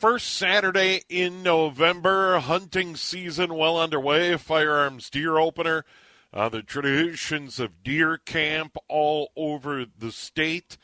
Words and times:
First 0.00 0.30
Saturday 0.38 1.02
in 1.10 1.42
November, 1.42 2.38
hunting 2.38 2.96
season 2.96 3.54
well 3.54 3.78
underway. 3.78 4.34
Firearms 4.38 5.10
deer 5.10 5.36
opener. 5.36 5.84
Uh, 6.32 6.48
the 6.48 6.62
traditions 6.62 7.60
of 7.60 7.82
deer 7.82 8.16
camp 8.16 8.78
all 8.88 9.30
over 9.36 9.84
the 9.84 10.10
state. 10.10 10.78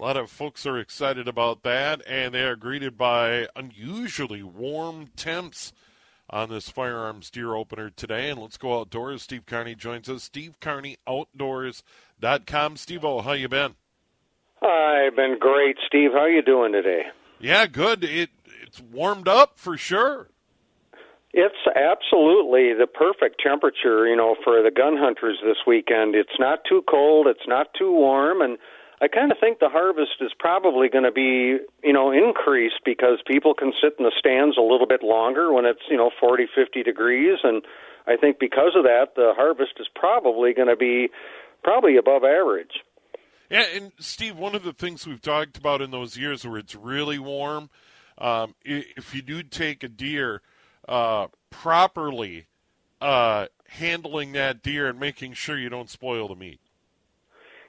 A 0.00 0.02
lot 0.02 0.16
of 0.16 0.30
folks 0.30 0.64
are 0.64 0.78
excited 0.78 1.28
about 1.28 1.64
that, 1.64 2.00
and 2.08 2.32
they 2.32 2.44
are 2.44 2.56
greeted 2.56 2.96
by 2.96 3.46
unusually 3.54 4.42
warm 4.42 5.08
temps 5.16 5.74
on 6.30 6.48
this 6.48 6.70
firearms 6.70 7.28
deer 7.28 7.54
opener 7.54 7.90
today. 7.90 8.30
And 8.30 8.40
let's 8.40 8.56
go 8.56 8.80
outdoors. 8.80 9.22
Steve 9.22 9.44
Carney 9.44 9.74
joins 9.74 10.08
us. 10.08 10.22
Steve 10.22 10.58
Carney 10.60 10.96
Outdoors.com. 11.06 12.78
Steve 12.78 13.04
O, 13.04 13.20
how 13.20 13.32
you 13.32 13.50
been? 13.50 13.74
I've 14.62 15.14
been 15.14 15.36
great, 15.38 15.76
Steve. 15.86 16.12
How 16.14 16.24
you 16.24 16.40
doing 16.40 16.72
today? 16.72 17.02
Yeah, 17.38 17.66
good. 17.66 18.02
It 18.02 18.30
it's 18.66 18.80
warmed 18.80 19.28
up 19.28 19.58
for 19.58 19.76
sure. 19.76 20.28
It's 21.32 21.54
absolutely 21.68 22.72
the 22.72 22.86
perfect 22.86 23.40
temperature, 23.42 24.06
you 24.06 24.16
know, 24.16 24.36
for 24.42 24.62
the 24.62 24.70
gun 24.70 24.96
hunters 24.96 25.38
this 25.44 25.58
weekend. 25.66 26.14
It's 26.14 26.38
not 26.38 26.60
too 26.68 26.82
cold, 26.88 27.26
it's 27.26 27.46
not 27.46 27.68
too 27.78 27.92
warm, 27.92 28.40
and 28.40 28.58
I 29.02 29.08
kind 29.08 29.30
of 29.30 29.36
think 29.38 29.58
the 29.58 29.68
harvest 29.68 30.22
is 30.22 30.32
probably 30.38 30.88
going 30.88 31.04
to 31.04 31.12
be, 31.12 31.58
you 31.84 31.92
know, 31.92 32.10
increased 32.10 32.80
because 32.84 33.18
people 33.26 33.52
can 33.52 33.72
sit 33.80 33.92
in 33.98 34.04
the 34.06 34.12
stands 34.18 34.56
a 34.56 34.62
little 34.62 34.86
bit 34.86 35.02
longer 35.02 35.52
when 35.52 35.66
it's, 35.66 35.82
you 35.90 35.98
know, 35.98 36.10
40, 36.18 36.46
50 36.54 36.82
degrees, 36.82 37.38
and 37.44 37.62
I 38.06 38.16
think 38.16 38.38
because 38.38 38.72
of 38.74 38.84
that, 38.84 39.14
the 39.14 39.32
harvest 39.36 39.72
is 39.78 39.88
probably 39.94 40.54
going 40.54 40.68
to 40.68 40.76
be 40.76 41.10
probably 41.62 41.96
above 41.98 42.24
average. 42.24 42.80
Yeah, 43.50 43.64
and 43.74 43.92
Steve, 44.00 44.38
one 44.38 44.54
of 44.54 44.64
the 44.64 44.72
things 44.72 45.06
we've 45.06 45.20
talked 45.20 45.56
about 45.58 45.82
in 45.82 45.90
those 45.90 46.16
years 46.16 46.46
where 46.46 46.58
it's 46.58 46.74
really 46.74 47.18
warm, 47.18 47.68
um, 48.18 48.54
if 48.64 49.14
you 49.14 49.22
do 49.22 49.42
take 49.42 49.82
a 49.82 49.88
deer 49.88 50.42
uh, 50.88 51.28
properly, 51.50 52.46
uh, 53.00 53.46
handling 53.68 54.32
that 54.32 54.62
deer 54.62 54.88
and 54.88 54.98
making 54.98 55.34
sure 55.34 55.58
you 55.58 55.68
don't 55.68 55.90
spoil 55.90 56.28
the 56.28 56.36
meat. 56.36 56.60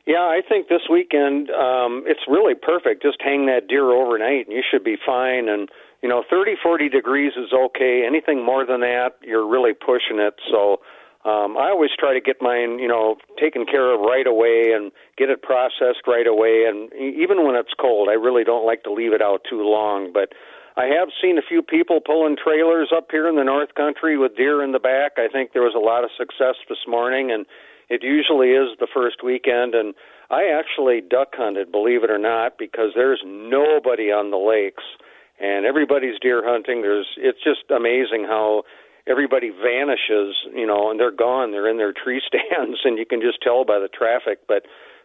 Yeah, 0.06 0.24
I 0.24 0.40
think 0.48 0.70
this 0.70 0.88
weekend 0.90 1.50
um, 1.50 2.06
it's 2.08 2.22
really 2.30 2.56
perfect. 2.56 3.04
Just 3.04 3.18
hang 3.22 3.46
that 3.48 3.68
deer 3.68 3.92
overnight, 3.92 4.48
and 4.48 4.56
you 4.56 4.64
should 4.64 4.84
be 4.84 4.96
fine. 5.06 5.50
And 5.50 5.68
you 6.02 6.08
know, 6.08 6.24
30, 6.30 6.56
40 6.64 6.88
degrees 6.88 7.34
is 7.36 7.52
okay. 7.52 8.06
Anything 8.08 8.46
more 8.46 8.66
than 8.66 8.80
that, 8.82 9.16
you're 9.22 9.46
really 9.46 9.74
pushing 9.74 10.20
it. 10.20 10.36
So 10.50 10.80
um, 11.28 11.58
I 11.58 11.70
always 11.70 11.92
try 12.00 12.14
to 12.14 12.22
get 12.22 12.42
mine, 12.42 12.80
you 12.80 12.88
know, 12.88 13.18
taken 13.38 13.66
care 13.66 13.94
of 13.94 14.00
right 14.00 14.26
away 14.26 14.72
and 14.74 14.94
get 15.18 15.30
it 15.30 15.42
processed 15.42 16.08
right 16.08 16.26
away. 16.26 16.64
And 16.64 16.88
even 16.94 17.44
when 17.46 17.56
it's 17.56 17.74
cold, 17.78 18.08
I 18.08 18.14
really 18.14 18.46
don't 18.46 18.66
like 18.66 18.84
to 18.84 18.94
leave 18.94 19.12
it 19.12 19.22
out 19.22 19.42
too 19.44 19.62
long. 19.62 20.14
But 20.14 20.32
I 20.78 20.86
have 20.86 21.10
seen 21.22 21.38
a 21.38 21.42
few 21.42 21.62
people 21.62 22.00
pulling 22.00 22.38
trailers 22.42 22.94
up 22.96 23.08
here 23.12 23.28
in 23.28 23.36
the 23.36 23.44
North 23.44 23.76
Country 23.76 24.18
with 24.18 24.38
deer 24.38 24.64
in 24.64 24.72
the 24.72 24.80
back. 24.80 25.14
I 25.18 25.28
think 25.28 25.52
there 25.52 25.64
was 25.64 25.76
a 25.76 25.84
lot 25.84 26.06
of 26.06 26.12
success 26.18 26.56
this 26.70 26.88
morning, 26.88 27.30
and 27.30 27.46
it 27.90 28.04
usually 28.04 28.52
is 28.52 28.78
the 28.80 28.88
first 28.88 29.22
weekend. 29.22 29.76
And 29.76 29.96
I 30.30 30.48
actually 30.48 31.02
duck 31.02 31.34
hunted, 31.34 31.74
believe 31.74 32.06
it 32.06 32.10
or 32.10 32.20
not, 32.20 32.58
because 32.58 32.92
there's 32.96 33.22
nobody 33.26 34.14
on 34.14 34.32
the 34.32 34.38
lakes, 34.38 34.84
and 35.42 35.66
everybody's 35.66 36.20
deer 36.22 36.42
hunting. 36.46 36.84
There's 36.84 37.08
it's 37.18 37.44
just 37.44 37.70
amazing 37.70 38.24
how 38.24 38.64
everybody 39.08 39.50
vanishes, 39.50 40.36
you 40.54 40.68
know, 40.68 40.92
and 40.92 41.00
they're 41.00 41.12
gone. 41.12 41.52
They're 41.52 41.70
in 41.70 41.78
their 41.78 41.94
tree 41.94 42.22
stands, 42.28 42.80
and 42.84 42.98
you 42.98 43.06
can 43.06 43.22
just 43.22 43.42
tell 43.42 43.66
by 43.66 43.80
the 43.80 43.88
traffic. 43.88 44.40
But 44.48 44.64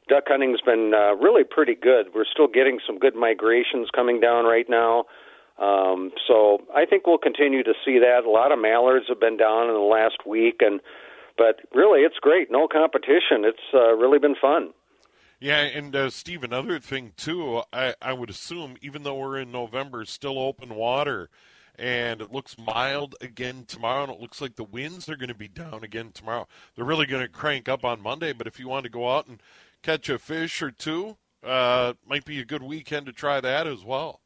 duck 0.08 0.24
hunting's 0.26 0.60
been 0.60 0.92
uh, 0.94 1.14
really 1.14 1.44
pretty 1.44 1.74
good. 1.74 2.06
We're 2.14 2.26
still 2.30 2.48
getting 2.48 2.80
some 2.86 2.98
good 2.98 3.14
migrations 3.14 3.88
coming 3.94 4.20
down 4.20 4.44
right 4.44 4.68
now. 4.68 5.04
Um, 5.58 6.12
so 6.26 6.58
I 6.74 6.86
think 6.86 7.06
we'll 7.06 7.18
continue 7.18 7.62
to 7.62 7.74
see 7.84 7.98
that. 7.98 8.24
A 8.26 8.30
lot 8.30 8.52
of 8.52 8.58
mallards 8.58 9.06
have 9.08 9.20
been 9.20 9.36
down 9.36 9.68
in 9.68 9.74
the 9.74 9.80
last 9.80 10.26
week, 10.26 10.56
and 10.60 10.80
but 11.38 11.60
really 11.74 12.00
it's 12.00 12.18
great. 12.20 12.50
No 12.50 12.66
competition. 12.66 13.44
It's 13.44 13.72
uh, 13.72 13.94
really 13.94 14.18
been 14.18 14.34
fun. 14.40 14.70
Yeah, 15.40 15.58
and 15.58 15.94
uh, 15.94 16.08
Steve, 16.10 16.44
another 16.44 16.78
thing 16.78 17.12
too. 17.16 17.62
I, 17.72 17.94
I 18.00 18.12
would 18.12 18.30
assume, 18.30 18.76
even 18.80 19.02
though 19.02 19.16
we're 19.16 19.38
in 19.38 19.50
November, 19.50 20.04
still 20.04 20.38
open 20.38 20.74
water 20.76 21.30
and 21.78 22.20
it 22.20 22.32
looks 22.32 22.56
mild 22.58 23.14
again 23.20 23.64
tomorrow, 23.66 24.04
and 24.04 24.12
it 24.12 24.20
looks 24.20 24.40
like 24.40 24.56
the 24.56 24.64
winds 24.64 25.08
are 25.08 25.16
going 25.16 25.28
to 25.28 25.34
be 25.34 25.48
down 25.48 25.82
again 25.82 26.10
tomorrow. 26.12 26.46
They're 26.74 26.84
really 26.84 27.06
going 27.06 27.22
to 27.22 27.28
crank 27.28 27.68
up 27.68 27.84
on 27.84 28.02
Monday, 28.02 28.32
but 28.32 28.46
if 28.46 28.60
you 28.60 28.68
want 28.68 28.84
to 28.84 28.90
go 28.90 29.14
out 29.14 29.26
and 29.26 29.42
catch 29.82 30.08
a 30.08 30.18
fish 30.18 30.62
or 30.62 30.70
two, 30.70 31.16
uh, 31.42 31.94
might 32.06 32.24
be 32.24 32.40
a 32.40 32.44
good 32.44 32.62
weekend 32.62 33.06
to 33.06 33.12
try 33.12 33.40
that 33.40 33.66
as 33.66 33.84
well. 33.84 34.20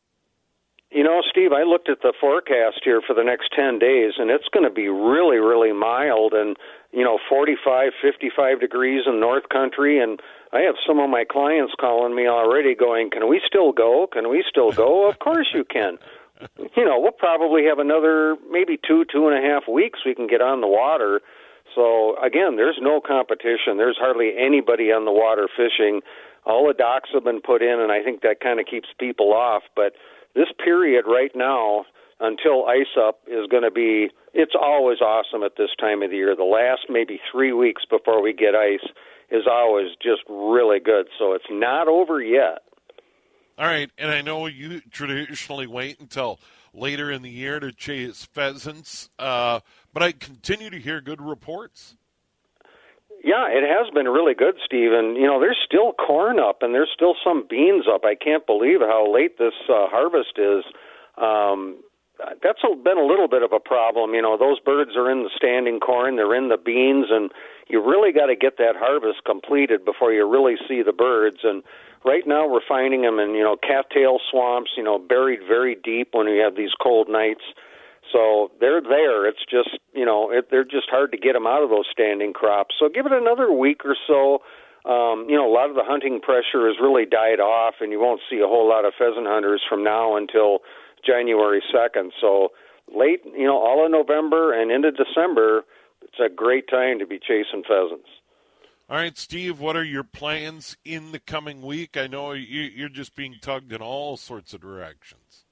You 0.90 1.02
know, 1.02 1.20
Steve, 1.28 1.52
I 1.52 1.64
looked 1.64 1.88
at 1.88 2.02
the 2.02 2.12
forecast 2.20 2.80
here 2.84 3.02
for 3.04 3.12
the 3.12 3.24
next 3.24 3.50
10 3.56 3.78
days, 3.78 4.14
and 4.18 4.30
it's 4.30 4.46
going 4.52 4.64
to 4.64 4.72
be 4.72 4.88
really, 4.88 5.38
really 5.38 5.72
mild 5.72 6.32
and, 6.32 6.56
you 6.92 7.02
know, 7.02 7.18
45, 7.28 7.92
55 8.00 8.60
degrees 8.60 9.02
in 9.06 9.18
North 9.18 9.48
Country. 9.48 9.98
And 10.00 10.20
I 10.52 10.60
have 10.60 10.76
some 10.86 11.00
of 11.00 11.10
my 11.10 11.24
clients 11.24 11.74
calling 11.80 12.14
me 12.14 12.28
already 12.28 12.76
going, 12.76 13.10
Can 13.10 13.28
we 13.28 13.42
still 13.44 13.72
go? 13.72 14.06
Can 14.06 14.30
we 14.30 14.44
still 14.48 14.70
go? 14.70 15.08
of 15.10 15.18
course 15.18 15.48
you 15.52 15.64
can. 15.64 15.98
You 16.76 16.84
know, 16.84 16.98
we'll 17.00 17.12
probably 17.12 17.64
have 17.64 17.78
another 17.78 18.36
maybe 18.50 18.78
two, 18.86 19.04
two 19.10 19.28
and 19.28 19.36
a 19.36 19.46
half 19.46 19.64
weeks 19.68 20.00
we 20.04 20.14
can 20.14 20.26
get 20.26 20.40
on 20.40 20.60
the 20.60 20.66
water. 20.66 21.20
So, 21.74 22.16
again, 22.22 22.56
there's 22.56 22.78
no 22.80 23.00
competition. 23.00 23.76
There's 23.76 23.98
hardly 23.98 24.32
anybody 24.38 24.92
on 24.92 25.04
the 25.04 25.12
water 25.12 25.48
fishing. 25.48 26.00
All 26.44 26.66
the 26.66 26.74
docks 26.74 27.10
have 27.12 27.24
been 27.24 27.40
put 27.40 27.62
in, 27.62 27.80
and 27.80 27.90
I 27.90 28.02
think 28.02 28.22
that 28.22 28.40
kind 28.40 28.60
of 28.60 28.66
keeps 28.66 28.88
people 28.98 29.32
off. 29.32 29.62
But 29.74 29.94
this 30.34 30.48
period 30.62 31.04
right 31.08 31.32
now 31.34 31.86
until 32.20 32.66
ice 32.66 32.96
up 32.98 33.20
is 33.26 33.46
going 33.50 33.62
to 33.62 33.70
be 33.70 34.08
it's 34.32 34.54
always 34.58 35.00
awesome 35.00 35.42
at 35.42 35.56
this 35.56 35.70
time 35.78 36.02
of 36.02 36.10
the 36.10 36.16
year 36.16 36.34
the 36.36 36.44
last 36.44 36.86
maybe 36.88 37.20
3 37.30 37.52
weeks 37.52 37.82
before 37.84 38.22
we 38.22 38.32
get 38.32 38.54
ice 38.54 38.88
is 39.30 39.44
always 39.50 39.90
just 40.02 40.22
really 40.28 40.80
good 40.80 41.08
so 41.18 41.32
it's 41.32 41.50
not 41.50 41.88
over 41.88 42.22
yet 42.22 42.62
all 43.58 43.66
right 43.66 43.90
and 43.98 44.10
i 44.10 44.20
know 44.20 44.46
you 44.46 44.80
traditionally 44.90 45.66
wait 45.66 46.00
until 46.00 46.38
later 46.72 47.10
in 47.10 47.22
the 47.22 47.30
year 47.30 47.58
to 47.60 47.72
chase 47.72 48.24
pheasants 48.24 49.10
uh, 49.18 49.60
but 49.92 50.02
i 50.02 50.12
continue 50.12 50.70
to 50.70 50.78
hear 50.78 51.00
good 51.00 51.20
reports 51.20 51.96
yeah, 53.24 53.50
it 53.50 53.66
has 53.66 53.92
been 53.92 54.06
really 54.06 54.34
good, 54.34 54.54
Stephen. 54.64 55.16
You 55.16 55.26
know, 55.26 55.40
there's 55.40 55.58
still 55.66 55.92
corn 55.94 56.38
up 56.38 56.62
and 56.62 56.72
there's 56.72 56.90
still 56.94 57.16
some 57.24 57.44
beans 57.50 57.86
up. 57.92 58.04
I 58.04 58.14
can't 58.14 58.46
believe 58.46 58.78
how 58.78 59.12
late 59.12 59.36
this 59.36 59.54
uh, 59.68 59.90
harvest 59.90 60.38
is. 60.38 60.62
Um, 61.18 61.82
that's 62.42 62.60
a, 62.62 62.74
been 62.76 62.98
a 62.98 63.04
little 63.04 63.28
bit 63.28 63.42
of 63.42 63.52
a 63.52 63.58
problem. 63.58 64.14
You 64.14 64.22
know, 64.22 64.38
those 64.38 64.60
birds 64.60 64.96
are 64.96 65.10
in 65.10 65.24
the 65.24 65.30
standing 65.34 65.80
corn, 65.80 66.16
they're 66.16 66.34
in 66.34 66.48
the 66.48 66.56
beans, 66.56 67.06
and 67.10 67.32
you 67.68 67.84
really 67.84 68.12
got 68.12 68.26
to 68.26 68.36
get 68.36 68.58
that 68.58 68.76
harvest 68.76 69.24
completed 69.24 69.84
before 69.84 70.12
you 70.12 70.24
really 70.28 70.54
see 70.68 70.82
the 70.82 70.92
birds. 70.92 71.38
And 71.42 71.62
right 72.04 72.26
now, 72.26 72.48
we're 72.48 72.66
finding 72.66 73.02
them 73.02 73.18
in 73.18 73.34
you 73.34 73.42
know 73.42 73.56
cattail 73.56 74.18
swamps, 74.30 74.72
you 74.76 74.82
know, 74.82 74.98
buried 74.98 75.40
very 75.46 75.76
deep 75.82 76.08
when 76.12 76.26
we 76.26 76.38
have 76.38 76.56
these 76.56 76.74
cold 76.80 77.08
nights. 77.08 77.42
So 78.12 78.52
they're 78.60 78.80
there. 78.80 79.26
It's 79.26 79.44
just 79.50 79.78
you 79.94 80.04
know 80.04 80.30
it, 80.30 80.48
they're 80.50 80.64
just 80.64 80.88
hard 80.90 81.12
to 81.12 81.18
get 81.18 81.32
them 81.32 81.46
out 81.46 81.62
of 81.62 81.70
those 81.70 81.86
standing 81.90 82.32
crops. 82.32 82.74
So 82.78 82.88
give 82.88 83.06
it 83.06 83.12
another 83.12 83.52
week 83.52 83.82
or 83.84 83.96
so. 84.06 84.42
Um, 84.88 85.26
you 85.28 85.34
know, 85.34 85.50
a 85.50 85.52
lot 85.52 85.68
of 85.68 85.74
the 85.74 85.82
hunting 85.82 86.20
pressure 86.20 86.70
has 86.70 86.76
really 86.80 87.06
died 87.06 87.40
off, 87.40 87.74
and 87.80 87.90
you 87.90 87.98
won't 87.98 88.20
see 88.30 88.38
a 88.38 88.46
whole 88.46 88.68
lot 88.68 88.84
of 88.84 88.94
pheasant 88.96 89.26
hunters 89.26 89.60
from 89.68 89.82
now 89.82 90.16
until 90.16 90.60
January 91.04 91.60
second. 91.74 92.12
So 92.20 92.50
late, 92.94 93.22
you 93.24 93.46
know, 93.46 93.58
all 93.58 93.84
of 93.84 93.90
November 93.90 94.52
and 94.54 94.70
into 94.70 94.92
December, 94.92 95.64
it's 96.02 96.20
a 96.20 96.32
great 96.32 96.68
time 96.68 97.00
to 97.00 97.06
be 97.06 97.18
chasing 97.18 97.64
pheasants. 97.66 98.08
All 98.88 98.96
right, 98.96 99.18
Steve, 99.18 99.58
what 99.58 99.76
are 99.76 99.82
your 99.82 100.04
plans 100.04 100.76
in 100.84 101.10
the 101.10 101.18
coming 101.18 101.60
week? 101.60 101.96
I 101.96 102.06
know 102.06 102.30
you're 102.32 102.88
just 102.88 103.16
being 103.16 103.34
tugged 103.40 103.72
in 103.72 103.82
all 103.82 104.16
sorts 104.16 104.54
of 104.54 104.60
directions. 104.60 105.44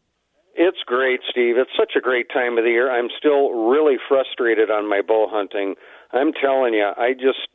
It's 0.54 0.78
great, 0.86 1.18
Steve. 1.28 1.56
It's 1.58 1.74
such 1.76 1.94
a 1.96 2.00
great 2.00 2.28
time 2.32 2.58
of 2.58 2.64
the 2.64 2.70
year. 2.70 2.92
I'm 2.92 3.08
still 3.18 3.50
really 3.68 3.96
frustrated 4.08 4.70
on 4.70 4.88
my 4.88 5.02
bow 5.02 5.26
hunting. 5.28 5.74
I'm 6.12 6.32
telling 6.32 6.74
you, 6.74 6.92
I 6.96 7.14
just 7.14 7.48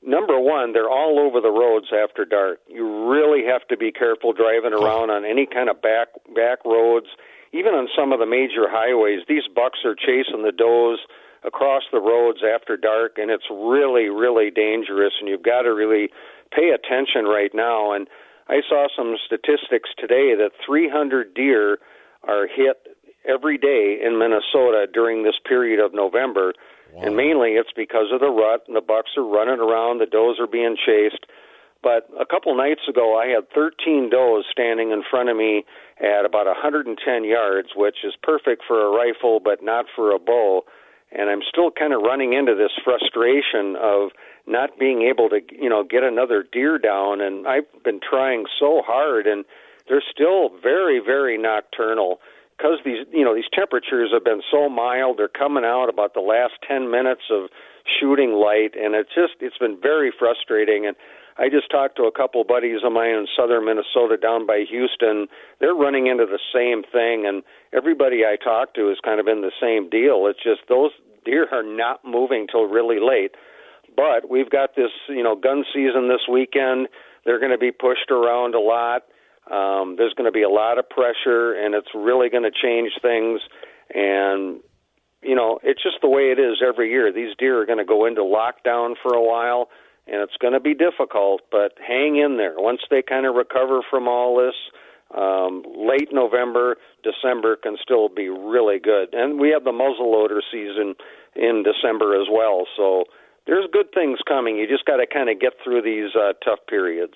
number 0.00 0.38
one, 0.38 0.72
they're 0.72 0.88
all 0.88 1.18
over 1.18 1.40
the 1.40 1.50
roads 1.50 1.86
after 1.90 2.24
dark. 2.24 2.60
You 2.68 3.10
really 3.10 3.44
have 3.46 3.66
to 3.66 3.76
be 3.76 3.90
careful 3.90 4.32
driving 4.32 4.72
around 4.72 5.10
on 5.10 5.24
any 5.24 5.44
kind 5.44 5.68
of 5.68 5.82
back 5.82 6.06
back 6.36 6.64
roads, 6.64 7.06
even 7.52 7.74
on 7.74 7.88
some 7.98 8.12
of 8.12 8.20
the 8.20 8.26
major 8.26 8.70
highways. 8.70 9.26
These 9.28 9.50
bucks 9.52 9.80
are 9.84 9.96
chasing 9.96 10.44
the 10.44 10.52
does 10.52 11.00
across 11.44 11.82
the 11.92 12.00
roads 12.00 12.40
after 12.42 12.76
dark, 12.76 13.18
and 13.18 13.30
it's 13.30 13.46
really, 13.50 14.08
really 14.08 14.50
dangerous. 14.50 15.14
And 15.20 15.28
you've 15.28 15.42
got 15.42 15.62
to 15.62 15.74
really 15.74 16.10
pay 16.54 16.70
attention 16.70 17.24
right 17.24 17.54
now. 17.54 17.92
And 17.92 18.08
I 18.48 18.60
saw 18.68 18.88
some 18.96 19.16
statistics 19.24 19.90
today 19.98 20.34
that 20.34 20.50
300 20.64 21.34
deer 21.34 21.78
are 22.24 22.46
hit 22.46 22.96
every 23.28 23.58
day 23.58 23.98
in 24.02 24.18
Minnesota 24.18 24.86
during 24.92 25.22
this 25.22 25.38
period 25.46 25.84
of 25.84 25.92
November. 25.92 26.54
Wow. 26.92 27.02
And 27.02 27.16
mainly 27.16 27.50
it's 27.52 27.72
because 27.74 28.12
of 28.12 28.20
the 28.20 28.30
rut 28.30 28.62
and 28.66 28.76
the 28.76 28.80
bucks 28.80 29.10
are 29.16 29.26
running 29.26 29.60
around, 29.60 29.98
the 29.98 30.06
does 30.06 30.38
are 30.38 30.46
being 30.46 30.76
chased. 30.76 31.26
But 31.82 32.08
a 32.18 32.26
couple 32.26 32.56
nights 32.56 32.88
ago, 32.88 33.18
I 33.18 33.26
had 33.26 33.50
13 33.54 34.10
does 34.10 34.44
standing 34.50 34.90
in 34.90 35.02
front 35.08 35.28
of 35.28 35.36
me 35.36 35.64
at 36.00 36.24
about 36.24 36.46
110 36.46 36.98
yards, 37.24 37.68
which 37.76 37.98
is 38.04 38.14
perfect 38.22 38.62
for 38.66 38.80
a 38.80 38.90
rifle, 38.90 39.40
but 39.40 39.62
not 39.62 39.86
for 39.94 40.10
a 40.12 40.18
bow. 40.18 40.64
And 41.12 41.30
I'm 41.30 41.42
still 41.48 41.70
kind 41.70 41.92
of 41.92 42.02
running 42.02 42.32
into 42.32 42.54
this 42.54 42.72
frustration 42.84 43.76
of 43.76 44.10
not 44.46 44.78
being 44.78 45.02
able 45.02 45.28
to, 45.30 45.40
you 45.50 45.68
know, 45.68 45.84
get 45.84 46.02
another 46.02 46.44
deer 46.50 46.78
down. 46.78 47.20
And 47.20 47.46
I've 47.46 47.66
been 47.84 48.00
trying 48.00 48.46
so 48.58 48.82
hard, 48.84 49.26
and 49.26 49.44
they're 49.88 50.02
still 50.10 50.50
very, 50.62 51.00
very 51.04 51.38
nocturnal 51.38 52.20
because 52.56 52.78
these, 52.84 53.06
you 53.12 53.24
know, 53.24 53.34
these 53.34 53.50
temperatures 53.52 54.10
have 54.12 54.24
been 54.24 54.42
so 54.50 54.68
mild. 54.68 55.18
They're 55.18 55.28
coming 55.28 55.64
out 55.64 55.88
about 55.88 56.14
the 56.14 56.20
last 56.20 56.54
ten 56.66 56.90
minutes 56.90 57.22
of 57.30 57.50
shooting 58.00 58.32
light, 58.32 58.74
and 58.74 58.94
it's 58.94 59.14
just 59.14 59.34
it's 59.40 59.58
been 59.58 59.78
very 59.80 60.12
frustrating. 60.16 60.86
And 60.86 60.96
I 61.38 61.48
just 61.48 61.70
talked 61.70 61.96
to 61.96 62.04
a 62.04 62.12
couple 62.12 62.42
buddies 62.44 62.80
of 62.84 62.92
mine 62.92 63.10
in 63.10 63.26
southern 63.36 63.66
Minnesota 63.66 64.16
down 64.16 64.46
by 64.46 64.64
Houston. 64.68 65.28
They're 65.60 65.74
running 65.74 66.06
into 66.06 66.24
the 66.24 66.40
same 66.52 66.82
thing, 66.82 67.26
and 67.26 67.42
everybody 67.72 68.24
I 68.24 68.36
talk 68.42 68.74
to 68.74 68.90
is 68.90 68.98
kind 69.04 69.20
of 69.20 69.28
in 69.28 69.42
the 69.42 69.52
same 69.60 69.90
deal. 69.90 70.26
It's 70.26 70.42
just 70.42 70.68
those 70.68 70.92
deer 71.24 71.46
are 71.52 71.62
not 71.62 72.00
moving 72.04 72.46
till 72.50 72.64
really 72.64 72.98
late. 73.00 73.32
But 73.94 74.30
we've 74.30 74.50
got 74.50 74.76
this, 74.76 74.90
you 75.08 75.22
know, 75.22 75.36
gun 75.36 75.64
season 75.74 76.08
this 76.08 76.24
weekend. 76.30 76.88
They're 77.24 77.40
going 77.40 77.52
to 77.52 77.58
be 77.58 77.72
pushed 77.72 78.10
around 78.10 78.54
a 78.54 78.60
lot. 78.60 79.02
Um, 79.50 79.96
there's 79.96 80.14
going 80.14 80.26
to 80.26 80.32
be 80.32 80.42
a 80.42 80.48
lot 80.48 80.78
of 80.78 80.88
pressure, 80.88 81.52
and 81.54 81.74
it's 81.74 81.88
really 81.94 82.28
going 82.28 82.42
to 82.44 82.50
change 82.50 82.92
things. 83.00 83.40
And 83.94 84.60
you 85.22 85.34
know, 85.34 85.58
it's 85.62 85.82
just 85.82 85.96
the 86.02 86.08
way 86.08 86.30
it 86.30 86.38
is 86.38 86.62
every 86.66 86.90
year. 86.90 87.12
These 87.12 87.34
deer 87.38 87.60
are 87.60 87.66
going 87.66 87.78
to 87.78 87.84
go 87.84 88.06
into 88.06 88.22
lockdown 88.22 88.94
for 89.02 89.14
a 89.14 89.22
while, 89.22 89.68
and 90.06 90.22
it's 90.22 90.36
going 90.40 90.52
to 90.52 90.60
be 90.60 90.74
difficult. 90.74 91.42
But 91.50 91.72
hang 91.78 92.16
in 92.16 92.36
there. 92.36 92.54
Once 92.56 92.80
they 92.90 93.02
kind 93.02 93.26
of 93.26 93.34
recover 93.34 93.80
from 93.88 94.08
all 94.08 94.36
this, 94.36 94.54
um, 95.16 95.62
late 95.76 96.08
November, 96.12 96.76
December 97.02 97.56
can 97.56 97.76
still 97.82 98.08
be 98.08 98.28
really 98.28 98.78
good. 98.78 99.14
And 99.14 99.38
we 99.38 99.50
have 99.50 99.64
the 99.64 99.70
muzzleloader 99.70 100.40
season 100.50 100.94
in 101.34 101.62
December 101.62 102.20
as 102.20 102.26
well. 102.30 102.66
So 102.76 103.04
there's 103.46 103.66
good 103.72 103.92
things 103.94 104.18
coming. 104.26 104.56
You 104.56 104.66
just 104.66 104.84
got 104.84 104.96
to 104.96 105.06
kind 105.06 105.30
of 105.30 105.40
get 105.40 105.54
through 105.62 105.82
these 105.82 106.10
uh, 106.16 106.32
tough 106.44 106.60
periods. 106.68 107.14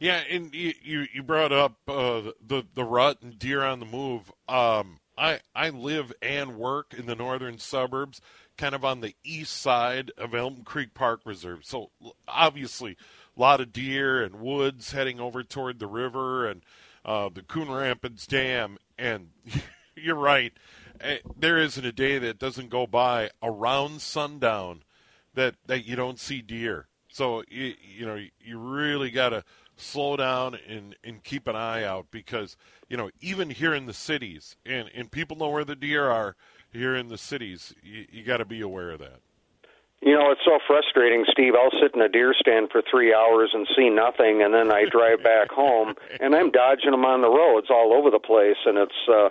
Yeah, 0.00 0.22
and 0.30 0.54
you 0.54 1.06
you 1.12 1.22
brought 1.24 1.52
up 1.52 1.76
uh, 1.88 2.30
the 2.46 2.64
the 2.74 2.84
rut 2.84 3.18
and 3.20 3.36
deer 3.36 3.64
on 3.64 3.80
the 3.80 3.86
move. 3.86 4.30
Um, 4.48 5.00
I 5.16 5.40
I 5.56 5.70
live 5.70 6.12
and 6.22 6.56
work 6.56 6.94
in 6.96 7.06
the 7.06 7.16
northern 7.16 7.58
suburbs, 7.58 8.20
kind 8.58 8.74
of 8.74 8.84
on 8.84 9.00
the 9.00 9.14
east 9.24 9.56
side 9.56 10.12
of 10.18 10.34
Elm 10.34 10.62
Creek 10.64 10.92
Park 10.92 11.20
Reserve. 11.24 11.60
So 11.64 11.90
obviously, 12.26 12.96
a 13.36 13.40
lot 13.40 13.60
of 13.60 13.72
deer 13.72 14.22
and 14.22 14.40
woods 14.40 14.92
heading 14.92 15.20
over 15.20 15.42
toward 15.42 15.78
the 15.78 15.86
river 15.86 16.46
and 16.46 16.62
uh, 17.04 17.30
the 17.32 17.42
Coon 17.42 17.70
Rapids 17.70 18.26
Dam. 18.26 18.76
And 18.98 19.30
you're 19.96 20.16
right, 20.16 20.52
eh, 21.00 21.18
there 21.38 21.56
isn't 21.58 21.84
a 21.84 21.92
day 21.92 22.18
that 22.18 22.38
doesn't 22.38 22.68
go 22.68 22.86
by 22.86 23.30
around 23.42 24.02
sundown 24.02 24.82
that 25.34 25.54
that 25.66 25.86
you 25.86 25.96
don't 25.96 26.18
see 26.18 26.42
deer. 26.42 26.88
So 27.10 27.44
you, 27.48 27.74
you 27.80 28.04
know 28.04 28.20
you 28.40 28.58
really 28.58 29.10
got 29.10 29.30
to 29.30 29.44
slow 29.76 30.16
down 30.16 30.58
and, 30.68 30.96
and 31.04 31.22
keep 31.22 31.46
an 31.46 31.56
eye 31.56 31.84
out 31.84 32.06
because, 32.10 32.56
you 32.88 32.96
know, 32.96 33.10
even 33.20 33.48
here 33.48 33.72
in 33.74 33.86
the 33.86 33.92
cities, 33.92 34.56
and, 34.66 34.90
and 34.94 35.10
people 35.10 35.36
know 35.36 35.48
where 35.48 35.64
the 35.64 35.76
deer 35.76 36.10
are 36.10 36.36
here 36.72 36.94
in 36.94 37.08
the 37.08 37.18
cities, 37.18 37.74
you, 37.82 38.06
you 38.10 38.24
got 38.24 38.38
to 38.38 38.44
be 38.44 38.60
aware 38.60 38.90
of 38.90 39.00
that. 39.00 39.20
You 40.00 40.14
know, 40.14 40.30
it's 40.30 40.42
so 40.44 40.58
frustrating, 40.64 41.24
Steve. 41.30 41.54
I'll 41.54 41.74
sit 41.82 41.94
in 41.94 42.00
a 42.00 42.08
deer 42.08 42.32
stand 42.38 42.68
for 42.70 42.82
three 42.88 43.12
hours 43.12 43.50
and 43.52 43.66
see 43.76 43.90
nothing, 43.90 44.42
and 44.42 44.54
then 44.54 44.70
I 44.70 44.84
drive 44.84 45.24
back 45.24 45.50
home, 45.50 45.94
and 46.20 46.36
I'm 46.36 46.52
dodging 46.52 46.92
them 46.92 47.04
on 47.04 47.20
the 47.20 47.28
roads 47.28 47.66
all 47.68 47.92
over 47.92 48.08
the 48.10 48.20
place, 48.20 48.58
and 48.64 48.78
it's, 48.78 49.08
uh, 49.10 49.30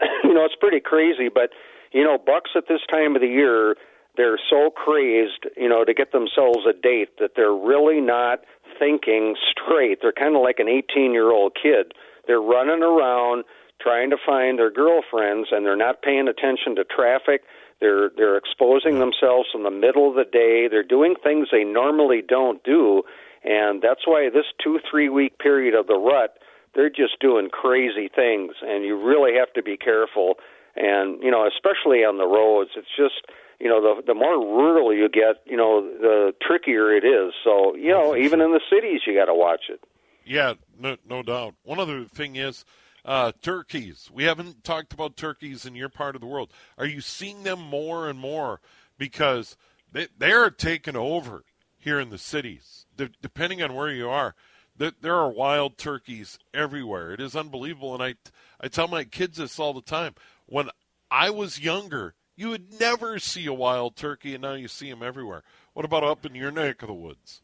you 0.24 0.34
know, 0.34 0.44
it's 0.44 0.56
pretty 0.58 0.80
crazy. 0.80 1.28
But 1.32 1.50
you 1.92 2.04
know, 2.04 2.18
bucks 2.18 2.50
at 2.56 2.64
this 2.68 2.80
time 2.90 3.14
of 3.14 3.22
the 3.22 3.28
year, 3.28 3.76
they're 4.16 4.38
so 4.50 4.70
crazed, 4.70 5.46
you 5.56 5.68
know, 5.68 5.84
to 5.84 5.94
get 5.94 6.12
themselves 6.12 6.66
a 6.68 6.72
date 6.72 7.18
that 7.18 7.32
they're 7.36 7.54
really 7.54 8.00
not 8.00 8.40
thinking 8.78 9.36
straight. 9.50 9.98
They're 10.02 10.12
kind 10.12 10.34
of 10.34 10.42
like 10.42 10.58
an 10.58 10.68
18 10.68 11.12
year 11.12 11.30
old 11.30 11.56
kid. 11.60 11.94
They're 12.26 12.40
running 12.40 12.82
around 12.82 13.44
trying 13.80 14.10
to 14.10 14.16
find 14.24 14.58
their 14.58 14.70
girlfriends, 14.70 15.48
and 15.50 15.64
they're 15.64 15.76
not 15.76 16.02
paying 16.02 16.28
attention 16.28 16.76
to 16.76 16.84
traffic. 16.84 17.42
They're 17.80 18.10
they're 18.16 18.36
exposing 18.36 18.98
themselves 18.98 19.48
in 19.54 19.62
the 19.62 19.70
middle 19.70 20.08
of 20.08 20.16
the 20.16 20.30
day. 20.30 20.68
They're 20.70 20.82
doing 20.82 21.14
things 21.22 21.48
they 21.50 21.64
normally 21.64 22.22
don't 22.26 22.62
do, 22.62 23.02
and 23.42 23.80
that's 23.82 24.06
why 24.06 24.28
this 24.32 24.46
two 24.62 24.78
three 24.90 25.08
week 25.08 25.38
period 25.38 25.74
of 25.74 25.86
the 25.86 25.98
rut 25.98 26.38
they're 26.74 26.90
just 26.90 27.18
doing 27.20 27.48
crazy 27.50 28.08
things, 28.14 28.52
and 28.62 28.84
you 28.84 28.96
really 28.96 29.36
have 29.38 29.52
to 29.54 29.62
be 29.62 29.76
careful. 29.76 30.34
And 30.76 31.22
you 31.22 31.30
know, 31.30 31.46
especially 31.46 32.04
on 32.04 32.18
the 32.18 32.26
roads, 32.26 32.70
it's 32.76 32.94
just 32.96 33.26
you 33.58 33.68
know 33.68 33.80
the 33.80 34.02
the 34.06 34.14
more 34.14 34.38
rural 34.38 34.94
you 34.94 35.08
get, 35.08 35.42
you 35.46 35.56
know, 35.56 35.82
the 35.82 36.32
trickier 36.40 36.94
it 36.94 37.04
is. 37.04 37.34
So 37.42 37.74
you 37.74 37.90
know, 37.90 38.16
even 38.16 38.40
in 38.40 38.52
the 38.52 38.60
cities, 38.70 39.00
you 39.06 39.14
got 39.14 39.26
to 39.26 39.34
watch 39.34 39.64
it. 39.68 39.80
Yeah, 40.24 40.54
no, 40.78 40.96
no 41.08 41.22
doubt. 41.22 41.54
One 41.64 41.80
other 41.80 42.04
thing 42.04 42.36
is 42.36 42.64
uh, 43.04 43.32
turkeys. 43.42 44.10
We 44.12 44.24
haven't 44.24 44.64
talked 44.64 44.92
about 44.92 45.16
turkeys 45.16 45.66
in 45.66 45.74
your 45.74 45.88
part 45.88 46.14
of 46.14 46.20
the 46.20 46.26
world. 46.26 46.52
Are 46.78 46.86
you 46.86 47.00
seeing 47.00 47.42
them 47.42 47.60
more 47.60 48.08
and 48.08 48.18
more 48.18 48.60
because 48.98 49.56
they 49.92 50.08
they're 50.18 50.50
taking 50.50 50.96
over 50.96 51.44
here 51.78 52.00
in 52.00 52.10
the 52.10 52.18
cities? 52.18 52.86
De- 52.96 53.10
depending 53.22 53.62
on 53.62 53.74
where 53.74 53.90
you 53.90 54.08
are, 54.08 54.34
there 54.76 55.14
are 55.14 55.30
wild 55.30 55.76
turkeys 55.76 56.38
everywhere. 56.54 57.12
It 57.12 57.20
is 57.20 57.36
unbelievable, 57.36 57.94
and 57.94 58.02
I 58.02 58.14
I 58.60 58.68
tell 58.68 58.88
my 58.88 59.04
kids 59.04 59.38
this 59.38 59.58
all 59.58 59.74
the 59.74 59.82
time. 59.82 60.14
When 60.46 60.70
I 61.10 61.30
was 61.30 61.60
younger, 61.60 62.14
you 62.36 62.48
would 62.48 62.80
never 62.80 63.18
see 63.18 63.46
a 63.46 63.52
wild 63.52 63.96
turkey, 63.96 64.34
and 64.34 64.42
now 64.42 64.54
you 64.54 64.68
see 64.68 64.90
them 64.90 65.02
everywhere. 65.02 65.42
What 65.74 65.84
about 65.84 66.04
up 66.04 66.24
in 66.24 66.34
your 66.34 66.50
neck 66.50 66.82
of 66.82 66.88
the 66.88 66.94
woods? 66.94 67.42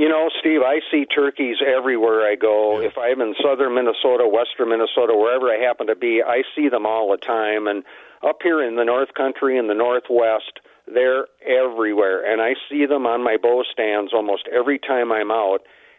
You 0.00 0.08
know, 0.08 0.30
Steve, 0.40 0.62
I 0.64 0.80
see 0.90 1.04
turkeys 1.04 1.58
everywhere 1.60 2.26
I 2.26 2.34
go. 2.34 2.80
Yeah. 2.80 2.86
If 2.86 2.96
I'm 2.96 3.20
in 3.20 3.34
southern 3.36 3.74
Minnesota, 3.74 4.26
western 4.26 4.70
Minnesota, 4.70 5.12
wherever 5.14 5.52
I 5.52 5.58
happen 5.60 5.88
to 5.88 5.94
be, 5.94 6.22
I 6.26 6.40
see 6.56 6.70
them 6.70 6.86
all 6.86 7.10
the 7.10 7.18
time. 7.18 7.66
And 7.66 7.84
up 8.26 8.38
here 8.42 8.66
in 8.66 8.76
the 8.76 8.84
North 8.84 9.12
Country 9.12 9.58
and 9.58 9.68
the 9.68 9.74
Northwest, 9.74 10.60
they're 10.86 11.26
everywhere. 11.44 12.24
And 12.24 12.40
I 12.40 12.54
see 12.70 12.86
them 12.86 13.04
on 13.04 13.22
my 13.22 13.36
bow 13.36 13.62
stands 13.70 14.14
almost 14.14 14.48
every 14.50 14.78
time 14.78 15.12
I'm 15.12 15.30
out. 15.30 15.58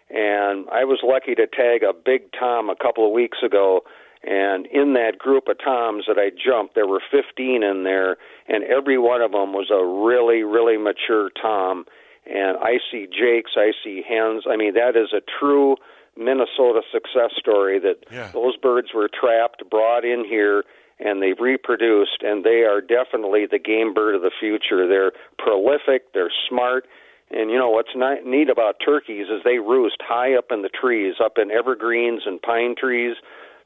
And 0.10 0.66
I 0.74 0.84
was 0.84 1.02
lucky 1.04 1.36
to 1.36 1.46
tag 1.46 1.84
a 1.84 1.94
big 1.94 2.24
tom 2.32 2.72
a 2.72 2.76
couple 2.76 3.06
of 3.06 3.14
weeks 3.14 3.38
ago. 3.46 3.82
And 4.24 4.66
in 4.66 4.94
that 4.94 5.20
group 5.20 5.48
of 5.48 5.58
toms 5.64 6.06
that 6.08 6.18
I 6.18 6.32
jumped, 6.32 6.74
there 6.74 6.88
were 6.88 7.02
15 7.12 7.62
in 7.62 7.84
there, 7.84 8.18
and 8.48 8.64
every 8.64 8.98
one 8.98 9.22
of 9.22 9.32
them 9.32 9.54
was 9.54 9.70
a 9.70 9.86
really, 9.86 10.42
really 10.42 10.78
mature 10.78 11.30
tom 11.40 11.86
and 12.26 12.58
I 12.58 12.78
see 12.92 13.08
jakes, 13.08 13.52
I 13.56 13.72
see 13.84 14.04
hens. 14.08 14.44
I 14.50 14.56
mean, 14.56 14.74
that 14.76 14.96
is 14.96 15.14
a 15.14 15.22
true 15.40 15.76
Minnesota 16.18 16.82
success 16.92 17.32
story 17.38 17.80
that 17.80 18.06
yeah. 18.12 18.32
those 18.34 18.58
birds 18.58 18.90
were 18.94 19.10
trapped, 19.10 19.64
brought 19.70 20.06
in 20.06 20.26
here, 20.26 20.64
and 21.00 21.22
they've 21.22 21.40
reproduced, 21.40 22.22
and 22.22 22.44
they 22.44 22.64
are 22.64 22.82
definitely 22.82 23.48
the 23.50 23.60
game 23.60 23.94
bird 23.94 24.16
of 24.16 24.22
the 24.22 24.32
future. 24.40 24.88
They're 24.88 25.14
prolific, 25.40 26.14
they're 26.14 26.32
smart, 26.48 26.86
and 27.32 27.50
you 27.50 27.58
know 27.58 27.70
what's 27.70 27.96
not 27.96 28.26
neat 28.26 28.50
about 28.50 28.76
turkeys 28.84 29.28
is 29.28 29.42
they 29.44 29.58
roost 29.60 29.98
high 30.02 30.36
up 30.36 30.52
in 30.52 30.62
the 30.62 30.70
trees, 30.70 31.16
up 31.24 31.38
in 31.38 31.50
evergreens 31.50 32.24
and 32.26 32.42
pine 32.42 32.76
trees. 32.78 33.16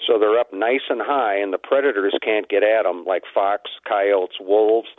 So 0.05 0.19
they're 0.19 0.39
up 0.39 0.53
nice 0.53 0.85
and 0.89 1.01
high, 1.01 1.35
and 1.37 1.51
the 1.51 1.57
predators 1.57 2.15
can't 2.21 2.47
get 2.47 2.63
at 2.63 2.83
them 2.83 3.05
like 3.05 3.23
fox, 3.33 3.71
coyotes, 3.87 4.37
wolves. 4.39 4.89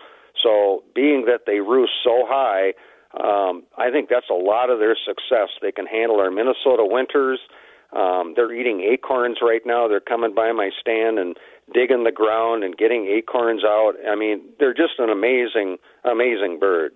So, 0.43 0.83
being 0.95 1.25
that 1.27 1.47
they 1.47 1.61
roost 1.61 1.93
so 2.05 2.25
high, 2.27 2.75
um, 3.23 3.65
I 3.77 3.91
think 3.91 4.09
that's 4.09 4.31
a 4.31 4.35
lot 4.35 4.71
of 4.71 4.79
their 4.79 4.97
success. 5.07 5.49
They 5.63 5.73
can 5.73 5.87
handle 5.87 6.21
our 6.21 6.31
Minnesota 6.31 6.85
winters. 6.85 7.41
Um, 7.93 8.35
they're 8.35 8.53
eating 8.53 8.83
acorns 8.83 9.39
right 9.41 9.63
now. 9.65 9.89
They're 9.89 10.01
coming 10.01 10.35
by 10.35 10.53
my 10.53 10.71
stand 10.81 11.19
and 11.19 11.37
digging 11.73 12.05
the 12.05 12.13
ground 12.13 12.65
and 12.65 12.77
getting 12.77 13.07
acorns 13.07 13.65
out. 13.65 13.95
I 14.07 14.17
mean, 14.17 14.43
they're 14.59 14.75
just 14.75 14.99
an 14.99 15.09
amazing, 15.09 15.79
amazing 16.05 16.59
bird. 16.59 16.93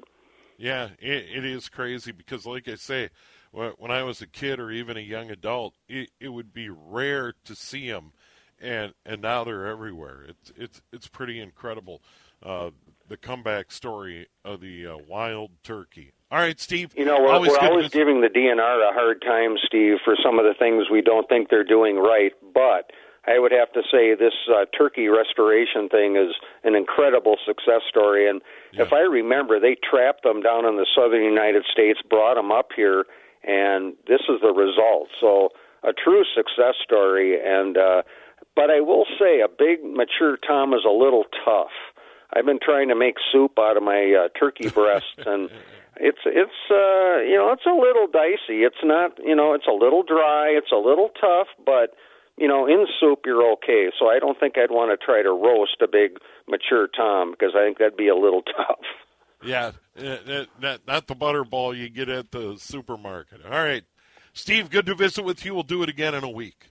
Yeah, 0.58 0.88
it, 0.98 1.24
it 1.36 1.44
is 1.44 1.68
crazy 1.68 2.12
because, 2.12 2.44
like 2.44 2.68
I 2.68 2.74
say, 2.74 3.08
when 3.52 3.90
I 3.90 4.02
was 4.02 4.20
a 4.20 4.26
kid 4.26 4.60
or 4.60 4.70
even 4.70 4.96
a 4.96 5.00
young 5.00 5.30
adult, 5.30 5.74
it, 5.88 6.10
it 6.20 6.28
would 6.28 6.52
be 6.52 6.68
rare 6.68 7.34
to 7.44 7.54
see 7.54 7.90
them, 7.90 8.12
and 8.60 8.92
and 9.06 9.22
now 9.22 9.42
they're 9.44 9.66
everywhere. 9.66 10.24
It's 10.28 10.52
it's 10.56 10.82
it's 10.92 11.08
pretty 11.08 11.40
incredible. 11.40 12.02
Uh, 12.42 12.70
the 13.10 13.16
comeback 13.16 13.72
story 13.72 14.28
of 14.44 14.60
the 14.60 14.86
uh, 14.86 14.96
wild 15.06 15.50
turkey. 15.64 16.14
All 16.30 16.38
right, 16.38 16.58
Steve. 16.58 16.94
You 16.96 17.04
know, 17.04 17.20
we're 17.20 17.32
always, 17.32 17.50
we're 17.50 17.68
always 17.68 17.90
giving 17.90 18.20
the 18.20 18.28
DNR 18.28 18.88
a 18.88 18.94
hard 18.94 19.20
time, 19.20 19.56
Steve, 19.66 19.96
for 20.04 20.14
some 20.24 20.38
of 20.38 20.44
the 20.44 20.54
things 20.56 20.86
we 20.90 21.02
don't 21.02 21.28
think 21.28 21.50
they're 21.50 21.64
doing 21.64 21.96
right. 21.96 22.32
But 22.54 22.92
I 23.26 23.40
would 23.40 23.50
have 23.50 23.72
to 23.72 23.82
say 23.90 24.14
this 24.14 24.32
uh, 24.48 24.64
turkey 24.76 25.08
restoration 25.08 25.88
thing 25.88 26.14
is 26.14 26.36
an 26.62 26.76
incredible 26.76 27.36
success 27.44 27.82
story. 27.88 28.30
And 28.30 28.40
yeah. 28.72 28.82
if 28.82 28.92
I 28.92 29.00
remember, 29.00 29.58
they 29.58 29.76
trapped 29.82 30.22
them 30.22 30.40
down 30.40 30.64
in 30.64 30.76
the 30.76 30.86
southern 30.94 31.24
United 31.24 31.64
States, 31.70 31.98
brought 32.08 32.36
them 32.36 32.52
up 32.52 32.70
here, 32.76 33.06
and 33.42 33.94
this 34.06 34.22
is 34.28 34.40
the 34.40 34.54
result. 34.54 35.08
So 35.20 35.48
a 35.82 35.92
true 35.92 36.22
success 36.32 36.78
story. 36.84 37.38
And 37.44 37.76
uh, 37.76 38.02
but 38.54 38.70
I 38.70 38.80
will 38.80 39.06
say, 39.18 39.40
a 39.40 39.48
big 39.48 39.82
mature 39.82 40.38
tom 40.46 40.74
is 40.74 40.84
a 40.86 40.92
little 40.92 41.24
tough. 41.44 41.74
I've 42.32 42.46
been 42.46 42.60
trying 42.62 42.88
to 42.88 42.94
make 42.94 43.16
soup 43.32 43.58
out 43.58 43.76
of 43.76 43.82
my 43.82 44.14
uh, 44.14 44.28
turkey 44.38 44.68
breasts, 44.68 45.18
and 45.26 45.50
it's 45.96 46.20
it's 46.24 46.60
uh, 46.70 47.20
you 47.22 47.36
know 47.36 47.52
it's 47.52 47.66
a 47.66 47.74
little 47.74 48.06
dicey. 48.06 48.62
It's 48.62 48.82
not 48.82 49.18
you 49.24 49.34
know 49.34 49.54
it's 49.54 49.66
a 49.66 49.72
little 49.72 50.02
dry. 50.02 50.48
It's 50.50 50.72
a 50.72 50.76
little 50.76 51.10
tough, 51.20 51.48
but 51.64 51.94
you 52.38 52.48
know 52.48 52.66
in 52.66 52.86
soup 53.00 53.20
you're 53.26 53.52
okay. 53.52 53.90
So 53.98 54.06
I 54.06 54.18
don't 54.18 54.38
think 54.38 54.56
I'd 54.56 54.70
want 54.70 54.98
to 54.98 55.04
try 55.04 55.22
to 55.22 55.30
roast 55.30 55.82
a 55.82 55.88
big 55.88 56.18
mature 56.48 56.88
tom 56.88 57.32
because 57.32 57.54
I 57.56 57.64
think 57.64 57.78
that'd 57.78 57.96
be 57.96 58.08
a 58.08 58.16
little 58.16 58.42
tough. 58.56 58.84
Yeah, 59.42 59.72
not, 60.60 60.80
not 60.86 61.06
the 61.06 61.16
butterball 61.16 61.74
you 61.74 61.88
get 61.88 62.10
at 62.10 62.30
the 62.30 62.56
supermarket. 62.58 63.40
All 63.44 63.52
right, 63.52 63.84
Steve, 64.34 64.70
good 64.70 64.86
to 64.86 64.94
visit 64.94 65.24
with 65.24 65.44
you. 65.44 65.54
We'll 65.54 65.62
do 65.62 65.82
it 65.82 65.88
again 65.88 66.14
in 66.14 66.24
a 66.24 66.30
week. 66.30 66.66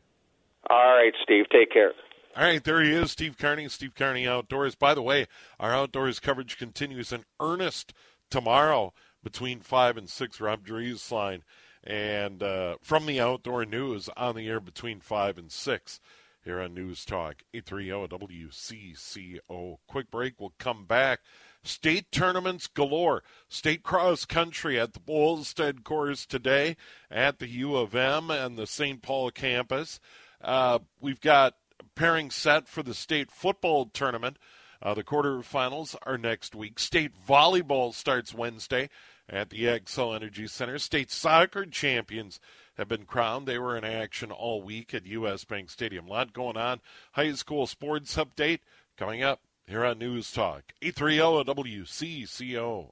All 0.70 0.94
right, 0.94 1.14
Steve. 1.24 1.46
Take 1.52 1.72
care. 1.72 1.94
All 2.38 2.44
right, 2.44 2.64
there 2.64 2.82
he 2.82 2.92
is, 2.92 3.12
Steve 3.12 3.38
Carney, 3.38 3.68
Steve 3.70 3.96
Carney 3.96 4.28
Outdoors. 4.28 4.76
By 4.76 4.94
the 4.94 5.02
way, 5.02 5.28
our 5.60 5.74
outdoors 5.74 6.20
coverage 6.20 6.58
continues 6.58 7.12
in 7.12 7.26
earnest 7.40 7.92
tomorrow 8.30 8.94
between 9.24 9.62
5 9.62 9.98
and 9.98 10.10
6. 10.10 10.40
Rob 10.40 10.66
Drieslein 10.66 11.42
and 11.84 12.44
uh, 12.44 12.76
from 12.82 13.08
the 13.08 13.20
Outdoor 13.20 13.66
News 13.66 14.10
on 14.16 14.36
the 14.36 14.48
air 14.48 14.60
between 14.60 15.00
5 15.00 15.40
and 15.40 15.52
6 15.52 16.00
here 16.44 16.62
on 16.62 16.76
News 16.76 17.04
Talk 17.04 17.44
830 17.54 18.38
WCCO. 18.38 19.78
Quick 19.88 20.12
break. 20.12 20.36
We'll 20.40 20.54
come 20.60 20.86
back. 20.86 21.22
State 21.64 22.12
tournaments 22.12 22.68
galore. 22.68 23.24
State 23.50 23.84
cross 23.84 24.26
country 24.26 24.80
at 24.80 24.94
the 24.94 25.00
Bolstad 25.00 25.84
course 25.84 26.28
today 26.28 26.78
at 27.10 27.40
the 27.40 27.48
U 27.48 27.76
of 27.76 27.96
M 27.96 28.30
and 28.30 28.56
the 28.56 28.68
St. 28.68 29.02
Paul 29.02 29.32
campus. 29.32 30.00
Uh, 30.42 30.80
we've 31.02 31.20
got 31.20 31.56
pairing 31.96 32.32
set 32.32 32.68
for 32.68 32.84
the 32.84 32.94
state 32.94 33.32
football 33.32 33.86
tournament. 33.86 34.38
Uh, 34.82 34.94
the 34.94 35.04
quarterfinals 35.04 35.96
are 36.04 36.18
next 36.18 36.56
week. 36.56 36.80
State 36.80 37.12
volleyball 37.28 37.94
starts 37.94 38.34
Wednesday 38.34 38.90
at 39.28 39.50
the 39.50 39.64
Xcel 39.64 40.16
Energy 40.16 40.48
Center. 40.48 40.80
State 40.80 41.12
soccer 41.12 41.66
champions 41.66 42.40
have 42.78 42.88
been 42.88 43.06
crowned. 43.06 43.46
They 43.46 43.60
were 43.60 43.78
in 43.78 43.84
action 43.84 44.32
all 44.32 44.62
week 44.64 44.94
at 44.94 45.06
U.S. 45.06 45.44
Bank 45.44 45.70
Stadium. 45.70 46.08
A 46.08 46.10
lot 46.10 46.34
going 46.34 46.58
on. 46.58 46.80
High 47.12 47.34
school 47.34 47.68
sports 47.68 48.16
update 48.16 48.60
coming 48.98 49.22
up 49.22 49.42
here 49.68 49.84
on 49.84 50.00
News 50.00 50.32
Talk. 50.32 50.74
830 50.82 51.54
WCCO. 51.54 52.92